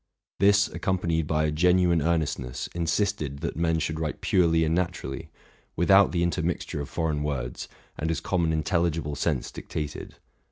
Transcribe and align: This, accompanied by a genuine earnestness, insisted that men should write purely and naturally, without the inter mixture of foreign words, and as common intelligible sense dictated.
This, 0.39 0.67
accompanied 0.67 1.27
by 1.27 1.45
a 1.45 1.51
genuine 1.51 2.01
earnestness, 2.01 2.67
insisted 2.73 3.41
that 3.41 3.55
men 3.55 3.77
should 3.77 3.99
write 3.99 4.19
purely 4.19 4.65
and 4.65 4.73
naturally, 4.73 5.29
without 5.75 6.11
the 6.11 6.23
inter 6.23 6.41
mixture 6.41 6.81
of 6.81 6.89
foreign 6.89 7.21
words, 7.21 7.67
and 7.99 8.09
as 8.09 8.19
common 8.19 8.51
intelligible 8.51 9.13
sense 9.13 9.51
dictated. 9.51 10.15